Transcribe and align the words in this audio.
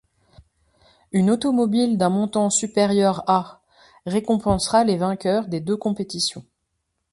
Une 1.11 1.29
automobile 1.29 1.95
d'un 1.95 2.09
montant 2.09 2.49
supérieur 2.49 3.23
à 3.29 3.61
récompensera 4.07 4.83
les 4.83 4.97
vainqueurs 4.97 5.47
des 5.47 5.59
deux 5.59 5.77
compétitions. 5.77 6.43